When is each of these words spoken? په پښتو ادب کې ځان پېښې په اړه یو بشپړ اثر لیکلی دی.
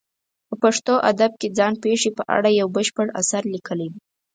په 0.47 0.55
پښتو 0.63 0.93
ادب 1.11 1.31
کې 1.39 1.47
ځان 1.57 1.73
پېښې 1.83 2.09
په 2.17 2.23
اړه 2.35 2.49
یو 2.59 2.67
بشپړ 2.75 3.07
اثر 3.21 3.41
لیکلی 3.53 3.87
دی. 3.93 3.99